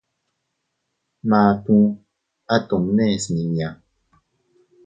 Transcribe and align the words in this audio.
Matuu 1.29 1.87
¿A 2.55 2.57
tomne 2.67 3.05
smiña? 3.25 3.69